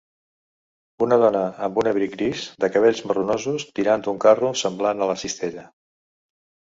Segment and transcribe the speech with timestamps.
[1.07, 5.19] Una dona amb un abric gris, de cabells marronosos, tirant d'un carro semblant a la
[5.25, 5.67] cistella.